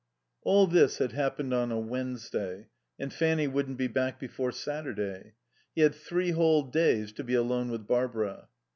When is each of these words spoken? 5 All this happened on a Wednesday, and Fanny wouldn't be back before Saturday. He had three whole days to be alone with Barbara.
5 0.43 0.47
All 0.47 0.65
this 0.65 0.97
happened 0.97 1.53
on 1.53 1.71
a 1.71 1.77
Wednesday, 1.79 2.69
and 2.97 3.13
Fanny 3.13 3.47
wouldn't 3.47 3.77
be 3.77 3.85
back 3.85 4.19
before 4.19 4.51
Saturday. 4.51 5.33
He 5.75 5.81
had 5.81 5.93
three 5.93 6.31
whole 6.31 6.63
days 6.63 7.11
to 7.13 7.23
be 7.23 7.35
alone 7.35 7.69
with 7.69 7.85
Barbara. 7.85 8.47